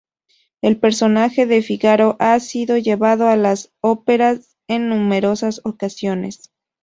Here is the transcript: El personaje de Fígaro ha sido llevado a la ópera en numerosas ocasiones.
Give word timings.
El 0.63 0.79
personaje 0.79 1.45
de 1.45 1.61
Fígaro 1.61 2.15
ha 2.17 2.39
sido 2.39 2.75
llevado 2.75 3.27
a 3.27 3.35
la 3.35 3.53
ópera 3.83 4.39
en 4.67 4.89
numerosas 4.89 5.61
ocasiones. 5.63 6.49